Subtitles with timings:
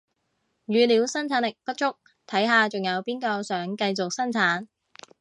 [0.65, 1.95] 語料生產力不足，
[2.25, 4.65] 睇下仲有邊個想繼續生產